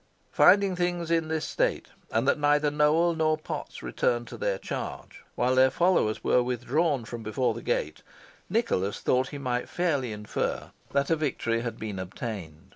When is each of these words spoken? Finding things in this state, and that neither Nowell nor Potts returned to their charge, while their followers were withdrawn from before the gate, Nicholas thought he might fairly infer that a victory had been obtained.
Finding 0.31 0.75
things 0.75 1.11
in 1.11 1.27
this 1.27 1.45
state, 1.45 1.89
and 2.09 2.27
that 2.27 2.39
neither 2.39 2.71
Nowell 2.71 3.13
nor 3.13 3.37
Potts 3.37 3.83
returned 3.83 4.27
to 4.29 4.37
their 4.37 4.57
charge, 4.57 5.23
while 5.35 5.53
their 5.53 5.69
followers 5.69 6.23
were 6.23 6.41
withdrawn 6.41 7.05
from 7.05 7.21
before 7.21 7.53
the 7.53 7.61
gate, 7.61 8.01
Nicholas 8.49 8.99
thought 8.99 9.27
he 9.29 9.37
might 9.37 9.69
fairly 9.69 10.11
infer 10.11 10.71
that 10.91 11.11
a 11.11 11.15
victory 11.15 11.61
had 11.61 11.77
been 11.77 11.99
obtained. 11.99 12.69